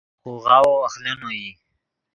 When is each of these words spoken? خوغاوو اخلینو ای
خوغاوو 0.21 0.81
اخلینو 0.87 1.15
ای 1.33 1.45